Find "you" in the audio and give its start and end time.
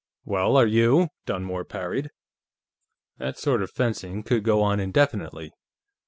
0.65-1.09